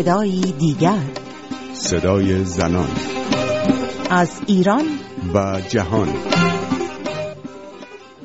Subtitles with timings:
[0.00, 1.02] صدایی دیگر.
[1.72, 2.88] صدای زنان.
[4.10, 4.84] از ایران.
[5.34, 6.08] و جهان.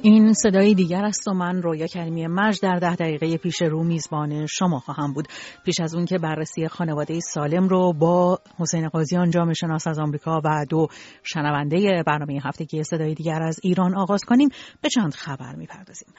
[0.02, 4.46] این صدای دیگر است و من رویا کریمی مج در ده دقیقه پیش رو میزبان
[4.46, 5.28] شما خواهم بود.
[5.66, 10.42] پیش از اون که بررسی خانواده سالم رو با حسین قاضیان جامعه شناس از آمریکا
[10.44, 10.88] و دو
[11.24, 14.50] شنونده برنامه هفتگی صدای دیگر از ایران آغاز کنیم
[14.82, 16.10] به چند خبر می‌پردازیم.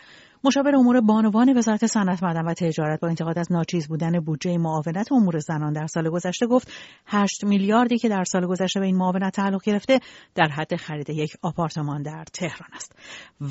[0.44, 5.12] مشاور امور بانوان وزارت صنعت معدن و تجارت با انتقاد از ناچیز بودن بودجه معاونت
[5.12, 6.72] امور زنان در سال گذشته گفت
[7.06, 10.00] 8 میلیاردی که در سال گذشته به این معاونت تعلق گرفته
[10.34, 12.92] در حد خرید یک آپارتمان در تهران است.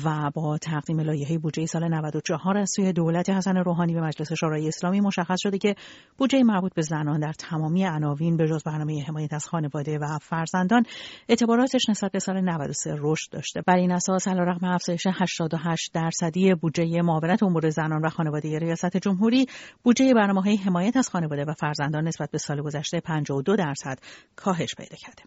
[0.04, 4.68] و با تقدیم لایحه بودجه سال 94 از سوی دولت حسن روحانی به مجلس شورای
[4.68, 5.74] اسلامی مشخص شده که
[6.18, 10.82] بودجه مربوط به زنان در تمامی عناوین به جز برنامه حمایت از خانواده و فرزندان
[11.28, 13.62] اعتباراتش نسبت به سال 93 رشد داشته.
[13.66, 19.46] بر این اساس علیرغم افزایش 88 درصدی بودجه معاونت امور زنان و خانواده ریاست جمهوری
[19.82, 23.98] بودجه برنامه حمایت از خانواده و فرزندان نسبت به سال گذشته 52 درصد
[24.36, 25.22] کاهش پیدا کرده.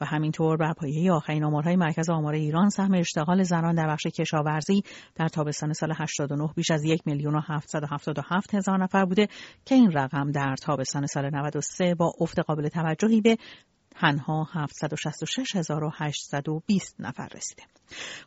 [0.00, 4.82] و همینطور بر پایه آخرین آمارهای مرکز آمار ایران سهم اشتغال زنان در بخش کشاورزی
[5.14, 9.28] در تابستان سال 89 بیش از یک میلیون و 777 هزار نفر بوده
[9.64, 13.36] که این رقم در تابستان سال 93 با افت قابل توجهی به
[13.94, 17.62] تنها 766820 نفر رسیده.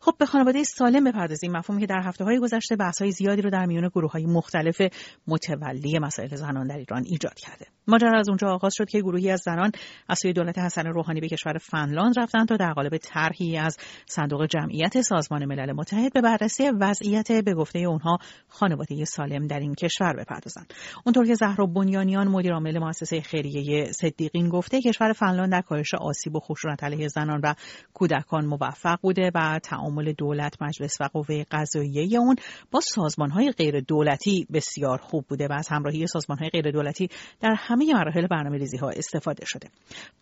[0.02, 1.52] خب به خانواده سالم بپردازیم.
[1.52, 4.82] مفهومی که در هفته های گذشته بحث های زیادی رو در میان گروه های مختلف
[5.28, 7.66] متولی مسائل زنان در ایران ایجاد کرده.
[7.88, 9.72] ماجرا از اونجا آغاز شد که گروهی از زنان
[10.10, 14.46] از سوی دولت حسن روحانی به کشور فنلاند رفتند تا در قالب طرحی از صندوق
[14.46, 20.14] جمعیت سازمان ملل متحد به بررسی وضعیت به گفته اونها خانواده سالم در این کشور
[20.14, 20.74] بپردازند.
[21.06, 26.36] اونطور که زهرا بنیانیان مدیر عامل مؤسسه خیریه صدیقین گفته کشور فنلاند در کاهش آسیب
[26.36, 27.54] و خشونت علیه زنان و
[27.94, 32.36] کودکان موفق بوده و تعامل دولت مجلس و قوه قضاییه اون
[32.72, 37.10] با سازمان های غیر دولتی بسیار خوب بوده و از همراهی سازمان های غیر دولتی
[37.42, 39.68] در همه مراحل برنامه ریزی ها استفاده شده.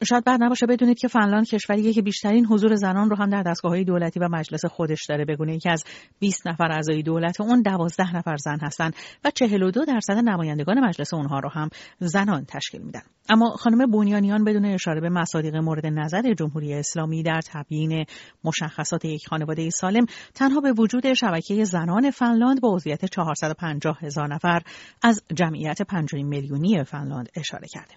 [0.10, 3.72] شاید بعد نباشه بدونید که فنلاند کشوریه که بیشترین حضور زنان رو هم در دستگاه
[3.72, 5.26] های دولتی و مجلس خودش داره.
[5.26, 5.84] بگونه که از
[6.20, 11.40] 20 نفر اعضای دولت اون 12 نفر زن هستند و 42 درصد نمایندگان مجلس اونها
[11.40, 11.70] رو هم
[12.00, 13.02] زنان تشکیل میدن.
[13.30, 18.06] اما خانم بنیانیان بدون اشاره به مصادیق مورد نظر جمهوری اسلامی در تبیین
[18.44, 24.62] مشخصات یک خانواده سالم تنها به وجود شبکه زنان فنلاند با عضویت 450 هزار نفر
[25.02, 27.94] از جمعیت 5 میلیونی فنلاند اشاره کرده.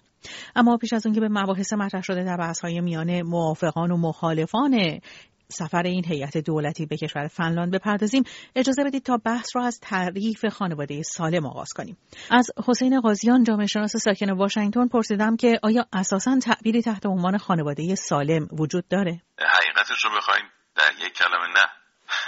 [0.55, 3.97] اما پیش از اون که به مباحث مطرح شده در بحث های میان موافقان و
[3.97, 4.99] مخالفان
[5.49, 8.23] سفر این هیئت دولتی به کشور فنلاند بپردازیم.
[8.55, 11.97] اجازه بدید تا بحث را از تعریف خانواده سالم آغاز کنیم.
[12.31, 17.95] از حسین قاضیان جامعه شناس ساکن واشنگتن پرسیدم که آیا اساسا تعبیری تحت عنوان خانواده
[17.95, 21.76] سالم وجود داره؟ حقیقتش رو بخوایم در یک کلمه نه.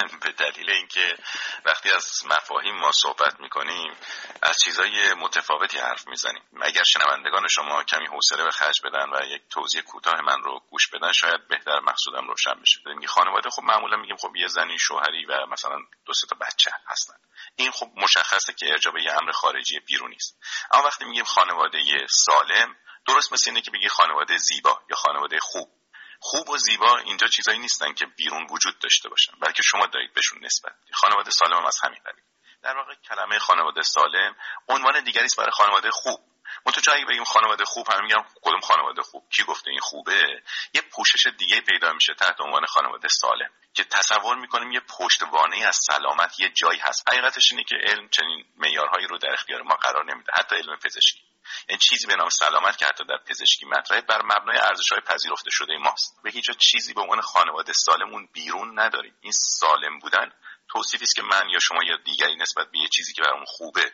[0.08, 1.18] به دلیل اینکه
[1.66, 3.98] وقتی از مفاهیم ما صحبت می‌کنیم
[4.42, 6.44] از چیزای متفاوتی حرف می‌زنیم.
[6.62, 10.88] اگر شنوندگان شما کمی حوصله به خرج بدن و یک توضیح کوتاه من رو گوش
[10.88, 12.80] بدن شاید بهتر مقصودم روشن بشه.
[12.86, 17.16] میگه خانواده خب معمولا میگیم خب یه زنی شوهری و مثلا دو تا بچه هستن.
[17.56, 20.38] این خب مشخصه که ارجاع به امر خارجی بیرونی است
[20.72, 22.76] اما وقتی میگیم خانواده سالم
[23.08, 25.79] درست مثل اینه که بگی خانواده زیبا یا خانواده خوب.
[26.20, 30.46] خوب و زیبا اینجا چیزایی نیستن که بیرون وجود داشته باشن بلکه شما دارید بهشون
[30.46, 32.24] نسبت خانواده سالم هم از همین قبیل.
[32.64, 34.36] در واقع کلمه خانواده سالم
[34.68, 36.20] عنوان دیگری است برای خانواده خوب.
[36.66, 40.44] منتها اگه بگیم خانواده خوب هم میگم کدوم خانواده خوب؟ کی گفته این خوبه؟
[40.74, 45.80] یه پوشش دیگه پیدا میشه تحت عنوان خانواده سالم که تصور می‌کنیم یه پشتوانه از
[45.82, 47.10] سلامت یه جایی هست.
[47.10, 51.29] حقیقتش اینه که علم چنین معیارهایی رو در اختیار ما قرار نمیده حتی علم پزشکی.
[51.70, 55.50] یعنی چیزی به نام سلامت که حتی در پزشکی مطرحه بر مبنای ارزش های پذیرفته
[55.52, 56.16] شده ماست.
[56.24, 59.16] به هیچ چیزی به عنوان خانواده سالمون بیرون نداریم.
[59.22, 60.32] این سالم بودن
[60.72, 63.94] توصیفی است که من یا شما یا دیگری نسبت به یه چیزی که برامون خوبه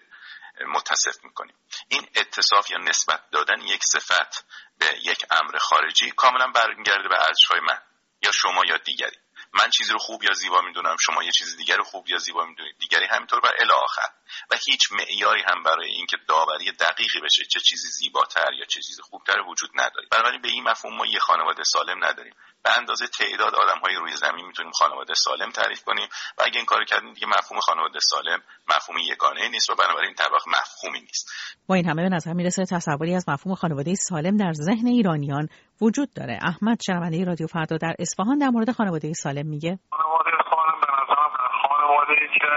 [0.67, 1.55] متصف می‌کنیم.
[1.87, 4.45] این اتصاف یا نسبت دادن یک صفت
[4.77, 7.77] به یک امر خارجی کاملا برمیگرده به ارزش های من
[8.21, 9.17] یا شما یا دیگری.
[9.63, 12.45] من چیزی رو خوب یا زیبا می‌دونم شما یه چیز دیگر رو خوب یا زیبا
[12.45, 14.09] می‌دونید دیگری همینطور و الی آخر.
[14.51, 19.01] و هیچ معیاری هم برای اینکه داوری دقیقی بشه چه چیزی زیباتر یا چه چیزی
[19.01, 20.07] خوبتر وجود نداره.
[20.11, 22.33] بنابراین به این مفهوم ما یه خانواده سالم نداریم.
[22.63, 26.07] به اندازه تعداد آدم های روی زمین می‌تونیم خانواده سالم تعریف کنیم
[26.37, 30.41] و اگه این کار کردیم دیگه مفهوم خانواده سالم مفهوم یگانه نیست و بنابراین طبق
[30.47, 31.31] مفهومی نیست.
[31.67, 35.49] با این همه به نظر می‌رسه تصوری از مفهوم خانواده سالم در ذهن ایرانیان
[35.81, 36.39] وجود داره.
[36.41, 39.79] احمد شنونده رادیو فردا در اصفهان در مورد خانواده سالم میگه.
[39.91, 41.31] خانواده سالم به نظرم
[41.67, 42.53] خانواده ای که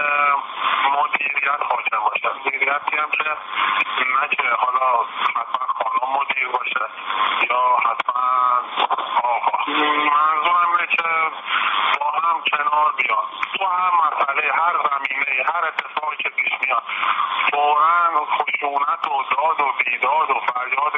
[0.97, 3.29] مدیریت حاکم باشه مدیریتی هم که
[4.15, 4.87] نه که حالا
[5.35, 6.85] حتما خانم مدیر باشه
[7.49, 8.25] یا حتما
[9.23, 9.71] آقا
[10.15, 11.07] منظورم اینه که
[11.99, 13.25] با هم کنار بیان
[13.57, 16.83] تو هر مسئله هر زمینه هر اتفاقی که پیش میاد
[17.51, 20.93] فورا خشونت و داد و بیداد و فریاد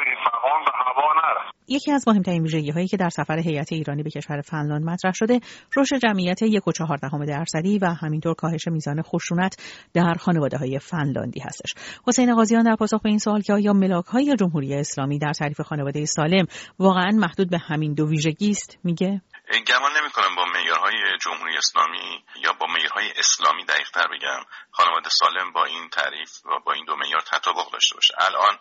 [1.82, 5.40] یکی از مهمترین ویژگی هایی که در سفر هیئت ایرانی به کشور فنلاند مطرح شده
[5.76, 9.56] رشد جمعیت یک و چهاردهم درصدی و همینطور کاهش میزان خشونت
[9.94, 11.74] در خانواده های فنلاندی هستش.
[12.06, 15.60] حسین قاضیان در پاسخ به این سوال که آیا ملاک های جمهوری اسلامی در تعریف
[15.60, 16.46] خانواده سالم
[16.78, 19.22] واقعا محدود به همین دو ویژگی است میگه؟
[19.60, 20.94] گمان نمی کنم با معیارهای
[21.24, 22.66] جمهوری اسلامی یا با
[23.02, 24.44] معیارهای اسلامی دقیق تر بگم.
[24.70, 28.14] خانواده سالم با این تعریف و با این دو معیار تطابق داشته باشه.
[28.18, 28.58] الان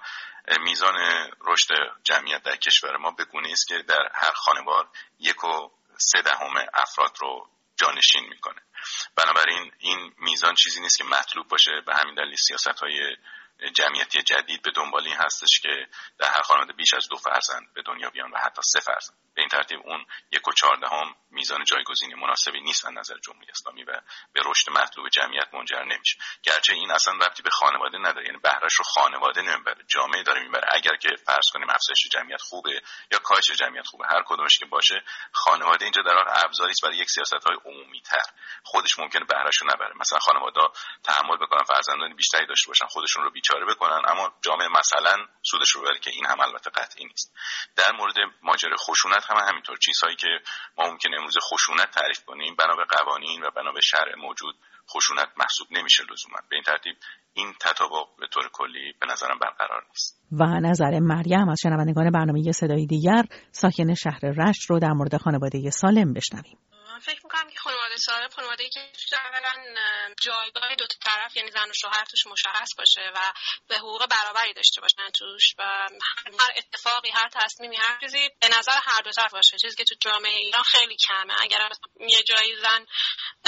[0.64, 0.96] میزان
[1.42, 1.68] رشد
[2.04, 4.90] جمعیت در کشور ما به است که در هر خانوار
[5.20, 8.62] یک و سه دهم افراد رو جانشین می‌کنه.
[9.16, 11.72] بنابراین این میزان چیزی نیست که مطلوب باشه.
[11.86, 13.16] به همین دلیل سیاست های
[13.70, 15.88] جمعیتی جدید به دنبال این هستش که
[16.20, 19.18] در هر خانواده بیش از دو فرزند به دنیا بیان و حتی سه فرزند.
[19.36, 23.84] به این ترتیب اون یک و چهاردهم میزان جایگزینی مناسبی نیست از نظر جمهوری اسلامی
[23.84, 24.02] و
[24.34, 26.18] به رشد مطلوب جمعیت منجر نمیشه.
[26.44, 29.84] گرچه این اصلا ربطی به خانواده نداره یعنی بهرش رو خانواده نمی‌بره.
[29.88, 30.68] جامعه داره می‌بره.
[30.72, 32.82] اگر که فرض کنیم افزایش جمعیت خوبه
[33.12, 37.10] یا کاهش جمعیت خوبه هر کدومش که باشه خانواده اینجا در واقع ابزاری برای یک
[37.10, 38.24] سیاست های عمومی تر
[38.64, 39.94] خودش ممکنه بهرش رو نبره.
[40.00, 40.60] مثلا خانواده
[41.04, 45.82] تحمل بکنن فرزندان بیشتری داشته باشن خودشون رو بیچاره بکنن اما جامعه مثلا سودش رو
[45.82, 47.34] ببره که این هم البته قطعی نیست.
[47.76, 50.28] در مورد ماجرای خشونت هم همینطور چیزهایی که
[50.78, 54.56] ما ممکن امروز خشونت تعریف کنیم بنا به قوانین و بنا به شرع موجود
[54.90, 56.38] خشونت محسوب نمیشه لزوما.
[56.50, 56.96] به این ترتیب
[57.34, 60.22] این تطابق به طور کلی به نظرم برقرار نیست.
[60.32, 65.70] و نظر مریم از شنوندگان برنامه صدای دیگر ساکن شهر رشت رو در مورد خانواده
[65.70, 66.58] سالم بشنویم.
[67.02, 67.50] فکر می‌کنم
[67.98, 69.54] سالم خانواده که اولا
[70.22, 73.34] جایگاه دو طرف یعنی زن و شوهر توش مشخص باشه و
[73.68, 75.64] به حقوق برابری داشته باشن توش و
[76.40, 79.58] هر اتفاقی هر تصمیمی هر چیزی به نظر هر دو طرف باشه.
[79.58, 81.34] چیزی که تو جامعه ایران خیلی کمه.
[81.42, 82.86] اگر یه جایی زن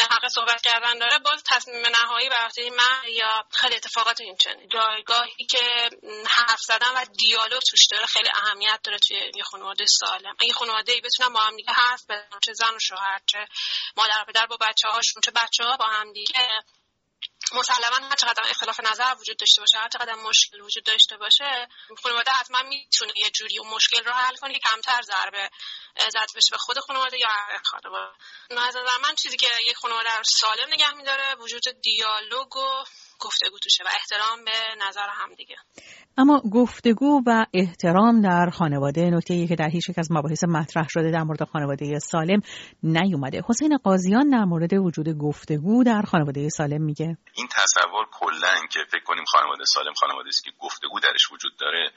[0.01, 5.89] حق صحبت کردن داره باز تصمیم نهایی بر من یا خیلی اتفاقات اینچنین جایگاهی که
[6.29, 10.35] حرف زدن و دیالوگ توش داره خیلی اهمیت داره توی یه خانواده سالم.
[10.39, 13.47] اگه خانواده ای بتونن با هم دیگه حرف بزنن چه زن و شوهر چه
[13.97, 16.49] مادر و پدر با بچه هاشون چه بچه ها با هم دیگه
[17.53, 21.67] مسلما هر چقدر اختلاف نظر وجود داشته باشه هر چقدر مشکل وجود داشته باشه
[22.03, 25.49] خانواده حتما می‌تونه یه جوری اون مشکل رو حل کنه که کمتر ضربه
[25.95, 27.29] زد بشه به خود خانواده یا
[27.63, 28.11] خانواده.
[28.51, 32.83] نظر من چیزی که یک خانواده سالم نگه میداره وجود دیالوگ و
[33.23, 35.55] گفتگو توشه و احترام به نظر هم دیگه.
[36.17, 41.11] اما گفتگو و احترام در خانواده نکته که در هیچ یک از مباحث مطرح شده
[41.11, 42.41] در مورد خانواده سالم
[42.83, 43.41] نیومده.
[43.49, 47.17] حسین قاضیان در مورد وجود گفتگو در خانواده سالم میگه.
[47.33, 51.91] این تصور کلا که فکر کنیم خانواده سالم خانواده است که گفتگو درش وجود داره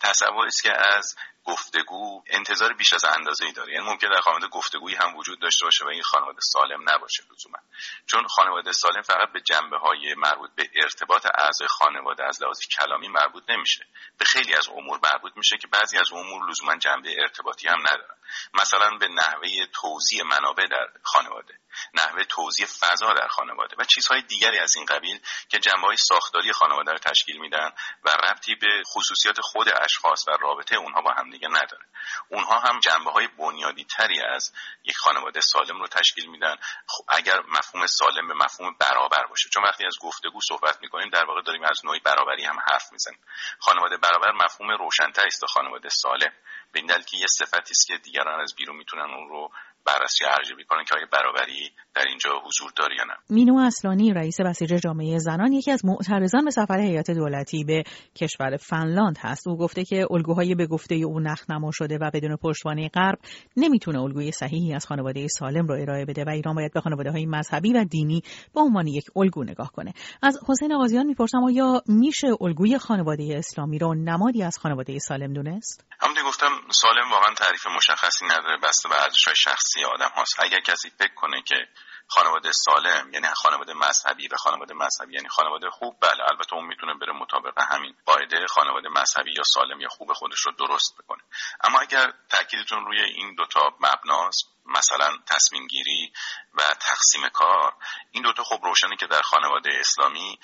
[0.00, 1.14] تصوری است که از
[1.44, 3.72] گفتگو انتظار بیش از اندازه ای داره.
[3.72, 7.58] یعنی ممکن در خانواده گفتگویی هم وجود داشته باشه و این خانواده سالم نباشه لزوما.
[8.06, 13.08] چون خانواده سالم فقط به جنبه های مربوط به ارتباط اعضای خانواده از لحاظ کلامی
[13.08, 13.86] مربوط نمیشه.
[14.18, 18.16] به خیلی از امور مربوط میشه که بعضی از امور لزوما جنبه ارتباطی هم ندارن.
[18.54, 21.54] مثلا به نحوه توزیع منابع در خانواده
[21.94, 26.92] نحوه توزیع فضا در خانواده و چیزهای دیگری از این قبیل که جنبه ساختاری خانواده
[26.92, 27.70] رو تشکیل میدن
[28.04, 31.84] و ربطی به خصوصیات خود اشخاص و رابطه اونها با همدیگه نداره.
[32.28, 34.52] اونها هم جنبه های بنیادی تری از
[34.84, 36.56] یک خانواده سالم رو تشکیل میدن.
[36.86, 41.24] خب اگر مفهوم سالم به مفهوم برابر باشه چون وقتی از گفتگو صحبت می‌کنیم در
[41.24, 43.20] واقع داریم از نوعی برابری هم حرف می‌زنیم.
[43.58, 46.32] خانواده برابر مفهوم روشنتر است خانواده سالم.
[46.72, 49.50] به این دلیل که یه صفتی است که دیگران از بیرون می‌تونن اون رو
[49.86, 53.14] بررسی ارزیابی کنن که آیا برابری در اینجا حضور داره یا نه.
[53.30, 57.82] مینو اصلانی رئیس بسیج جامعه زنان یکی از معترضان به سفر هیئت دولتی به
[58.16, 59.48] کشور فنلاند هست.
[59.48, 63.18] او گفته که الگوهای به گفته او نما شده و بدون پشتوانه غرب
[63.56, 67.26] نمی‌تونه الگوی صحیحی از خانواده سالم رو ارائه بده و ایران باید به خانواده های
[67.26, 68.22] مذهبی و دینی
[68.54, 69.92] به عنوان یک الگو نگاه کنه.
[70.22, 75.84] از حسین آقازیان می‌پرسم آیا میشه الگوی خانواده اسلامی رو نمادی از خانواده سالم دونست؟
[76.00, 80.40] همونطور گفتم سالم واقعا تعریف مشخصی نداره بسته به ارزش‌های شخصی آدم هاست.
[80.40, 81.68] اگر کسی فکر کنه که
[82.08, 86.94] خانواده سالم یعنی خانواده مذهبی و خانواده مذهبی یعنی خانواده خوب بله البته اون می‌تونه
[86.94, 91.22] بره مطابق همین قاعده خانواده مذهبی یا سالم یا خوب خودش رو درست بکنه.
[91.60, 96.12] اما اگر تاکیدتون روی این دوتا مبناست مثلا تصمیم گیری
[96.54, 97.74] و تقسیم کار
[98.10, 100.38] این دوتا خب روشنه که در خانواده اسلامی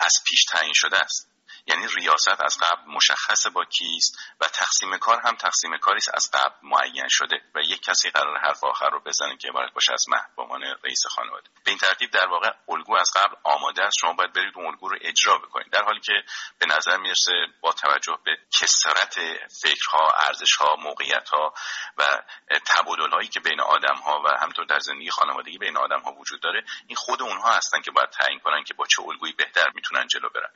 [0.00, 1.30] از پیش تعیین شده است.
[1.70, 6.54] یعنی ریاست از قبل مشخص با کیست و تقسیم کار هم تقسیم کاری از قبل
[6.62, 10.30] معین شده و یک کسی قرار حرف آخر رو بزنه که عبارت باشه از مهد
[10.36, 11.48] به عنوان رئیس خانواده.
[11.64, 13.96] به این ترتیب در واقع الگو از قبل آماده است.
[14.00, 15.70] شما باید برید اون الگو رو اجرا بکنید.
[15.72, 16.12] در حالی که
[16.58, 19.14] به نظر می‌رسه با توجه به کسرت
[19.62, 21.54] فکرها ارزشها موقعیتها
[21.98, 22.22] و
[22.66, 26.40] تبادل هایی که بین آدم ها و همطور در زندگی خانوادگی بین آدم ها وجود
[26.40, 30.06] داره این خود اونها هستن که باید تعیین کنن که با چه الگویی بهتر می‌تونن
[30.06, 30.50] جلو برن.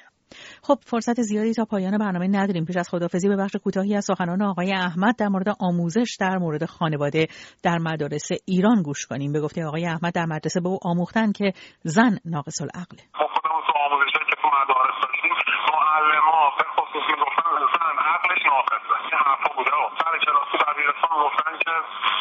[0.67, 2.65] خب فرصت زیادی تا پایان برنامه نداریم.
[2.65, 6.65] پیش از خدافزی به بخش کوتاهی از سخنان آقای احمد در مورد آموزش در مورد
[6.65, 7.27] خانواده
[7.63, 9.33] در مدارس ایران گوش کنیم.
[9.33, 11.53] به گفته آقای احمد در مدرسه به او آموختن که
[11.83, 15.35] زن ناقص العقله ما خودمون تو آموزش که تو مدارس داشتیم
[15.79, 18.95] معلما به خصوص می‌گفتن زن عقلش ناقصه.
[19.05, 19.75] این حرفا بوده.
[20.01, 21.75] سر کلاس دبیرستان گفتن که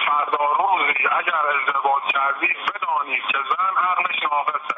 [0.07, 4.77] فردا روزی اگر ازدواج کردی بدانید که زن عقلش ناقصه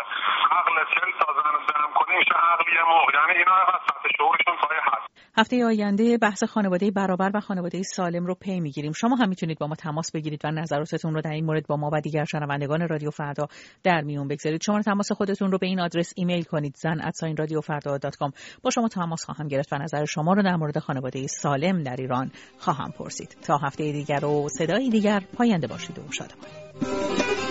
[0.57, 4.77] عقل چل تا زن جمع کنی میشه عقلی مرغ یعنی اینا از سطح شعورشون پای
[4.89, 5.07] هست
[5.55, 8.91] هفته آینده بحث خانواده برابر و خانواده سالم رو پی می‌گیریم.
[8.91, 11.89] شما هم می‌تونید با ما تماس بگیرید و نظراتتون رو در این مورد با ما
[11.93, 13.47] و دیگر شنوندگان رادیو فردا
[13.83, 14.61] در میون بگذارید.
[14.61, 17.99] شما تماس خودتون رو به این آدرس ایمیل کنید زن رادیو فردا
[18.63, 22.31] با شما تماس خواهم گرفت و نظر شما رو در مورد خانواده سالم در ایران
[22.57, 23.37] خواهم پرسید.
[23.41, 27.44] تا هفته دیگر و صدای دیگر پاینده باشید و شادمان.